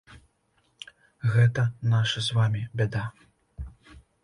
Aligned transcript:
Гэта 1.35 1.67
наша 1.93 2.19
з 2.31 2.39
вамі 2.39 2.65
бяда. 2.83 3.05